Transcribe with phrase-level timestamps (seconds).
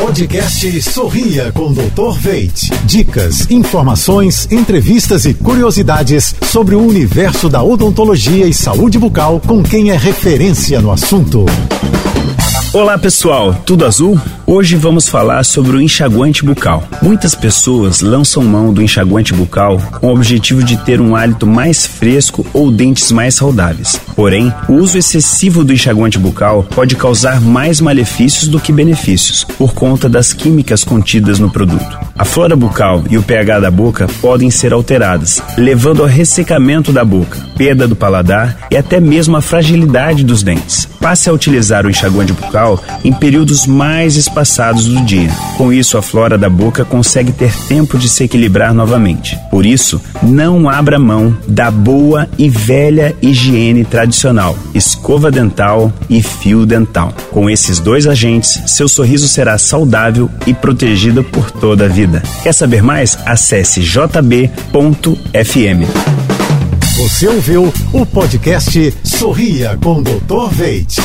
[0.00, 2.18] Podcast Sorria com Dr.
[2.18, 2.70] Veit.
[2.86, 9.90] Dicas, informações, entrevistas e curiosidades sobre o universo da odontologia e saúde bucal com quem
[9.90, 11.44] é referência no assunto.
[12.72, 14.18] Olá pessoal, tudo azul?
[14.52, 16.82] Hoje vamos falar sobre o enxaguante bucal.
[17.00, 21.86] Muitas pessoas lançam mão do enxaguante bucal com o objetivo de ter um hálito mais
[21.86, 24.00] fresco ou dentes mais saudáveis.
[24.16, 29.72] Porém, o uso excessivo do enxaguante bucal pode causar mais malefícios do que benefícios, por
[29.72, 32.00] conta das químicas contidas no produto.
[32.18, 37.04] A flora bucal e o pH da boca podem ser alteradas, levando ao ressecamento da
[37.04, 40.86] boca, perda do paladar e até mesmo a fragilidade dos dentes.
[41.00, 45.30] Passe a utilizar o enxaguante bucal em períodos mais espaçados do dia.
[45.56, 49.38] Com isso, a flora da boca consegue ter tempo de se equilibrar novamente.
[49.50, 56.64] Por isso, não abra mão da boa e velha higiene tradicional, escova dental e fio
[56.64, 57.12] dental.
[57.30, 62.22] Com esses dois agentes, seu sorriso será saudável e protegido por toda a vida.
[62.42, 63.18] Quer saber mais?
[63.26, 64.50] Acesse jb.fm.
[66.96, 70.50] Você ouviu o podcast Sorria com Dr.
[70.52, 70.96] Veit.